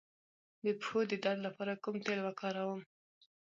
[0.65, 2.81] د پښو د درد لپاره کوم تېل وکاروم؟